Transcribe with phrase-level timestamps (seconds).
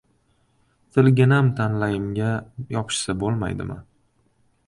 [0.95, 2.31] Tilginam tanglayimga
[2.77, 3.77] yopishsa boTmaydimi?